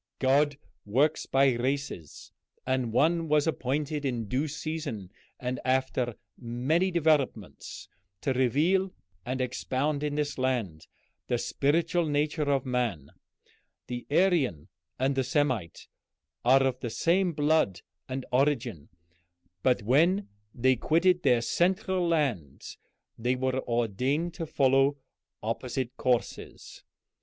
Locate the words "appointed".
3.45-4.03